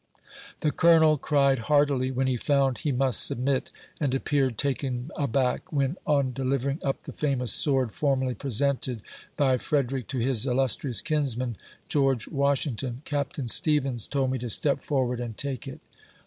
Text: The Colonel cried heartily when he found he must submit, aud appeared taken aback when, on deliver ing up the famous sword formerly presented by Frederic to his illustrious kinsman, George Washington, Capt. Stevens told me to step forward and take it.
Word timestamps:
The 0.61 0.71
Colonel 0.71 1.19
cried 1.19 1.59
heartily 1.69 2.09
when 2.09 2.25
he 2.25 2.35
found 2.35 2.79
he 2.79 2.91
must 2.91 3.23
submit, 3.23 3.69
aud 4.01 4.15
appeared 4.15 4.57
taken 4.57 5.11
aback 5.15 5.71
when, 5.71 5.95
on 6.07 6.33
deliver 6.33 6.71
ing 6.71 6.79
up 6.81 7.03
the 7.03 7.11
famous 7.13 7.53
sword 7.53 7.91
formerly 7.91 8.33
presented 8.33 9.03
by 9.37 9.59
Frederic 9.59 10.07
to 10.07 10.17
his 10.17 10.47
illustrious 10.47 11.01
kinsman, 11.03 11.55
George 11.87 12.27
Washington, 12.27 13.03
Capt. 13.05 13.47
Stevens 13.47 14.07
told 14.07 14.31
me 14.31 14.39
to 14.39 14.49
step 14.49 14.81
forward 14.81 15.19
and 15.19 15.37
take 15.37 15.67
it. 15.67 15.81